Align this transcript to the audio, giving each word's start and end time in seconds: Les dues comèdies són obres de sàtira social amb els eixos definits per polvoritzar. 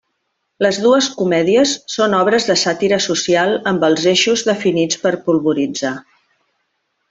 Les 0.65 0.77
dues 0.85 1.09
comèdies 1.19 1.73
són 1.97 2.15
obres 2.21 2.49
de 2.49 2.57
sàtira 2.63 2.99
social 3.09 3.53
amb 3.73 3.87
els 3.91 4.09
eixos 4.15 4.45
definits 4.51 5.03
per 5.07 5.13
polvoritzar. 5.29 5.97